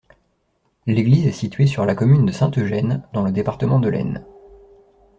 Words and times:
L'église 0.87 1.27
est 1.27 1.31
située 1.31 1.67
sur 1.67 1.85
la 1.85 1.93
commune 1.93 2.25
de 2.25 2.31
Saint-Eugène, 2.31 3.03
dans 3.13 3.21
le 3.21 3.31
département 3.31 3.77
de 3.79 3.87
l'Aisne. 3.87 4.25